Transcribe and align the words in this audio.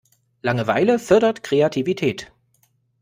Langeweile 0.41 0.97
fördert 0.97 1.43
Kreativität. 1.43 2.31